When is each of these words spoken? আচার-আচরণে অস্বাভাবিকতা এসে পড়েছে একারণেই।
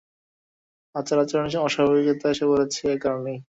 আচার-আচরণে 0.95 1.57
অস্বাভাবিকতা 1.59 2.25
এসে 2.29 2.45
পড়েছে 2.49 2.81
একারণেই। 2.95 3.37